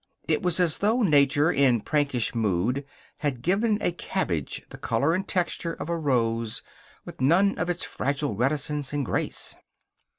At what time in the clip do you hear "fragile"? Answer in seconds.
7.83-8.33